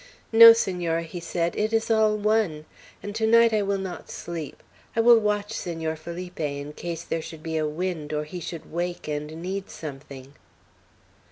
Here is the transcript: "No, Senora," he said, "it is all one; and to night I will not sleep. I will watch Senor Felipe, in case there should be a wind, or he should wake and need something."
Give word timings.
"No, 0.31 0.51
Senora," 0.51 1.03
he 1.03 1.19
said, 1.19 1.55
"it 1.55 1.71
is 1.71 1.91
all 1.91 2.17
one; 2.17 2.65
and 3.03 3.13
to 3.13 3.27
night 3.27 3.53
I 3.53 3.61
will 3.61 3.77
not 3.77 4.09
sleep. 4.09 4.63
I 4.95 4.99
will 4.99 5.19
watch 5.19 5.53
Senor 5.53 5.95
Felipe, 5.95 6.39
in 6.39 6.73
case 6.73 7.03
there 7.03 7.21
should 7.21 7.43
be 7.43 7.55
a 7.57 7.67
wind, 7.69 8.11
or 8.11 8.23
he 8.23 8.39
should 8.39 8.71
wake 8.71 9.07
and 9.07 9.29
need 9.43 9.69
something." 9.69 10.33